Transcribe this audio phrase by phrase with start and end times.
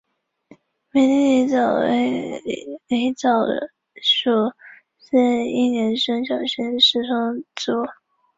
[0.89, 2.41] 美丽狸藻为
[2.87, 3.45] 狸藻
[4.01, 4.31] 属
[4.97, 7.83] 似一年生小型食虫植物。